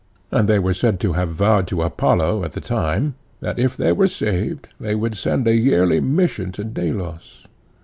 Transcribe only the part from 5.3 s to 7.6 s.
a yearly mission to Delos.